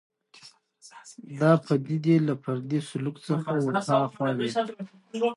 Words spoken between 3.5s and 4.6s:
ورهاخوا وي